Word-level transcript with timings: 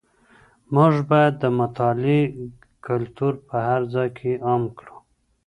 موږ 0.73 0.93
بايد 1.09 1.33
د 1.43 1.45
مطالعې 1.59 2.21
کلتور 2.87 3.33
په 3.47 3.55
هر 3.67 3.81
ځای 3.93 4.09
کي 4.17 4.31
عام 4.47 4.63
کړو. 4.77 4.95